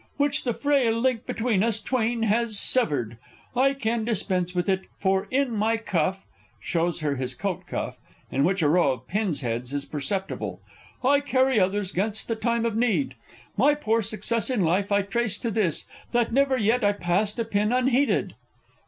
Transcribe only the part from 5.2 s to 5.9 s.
in my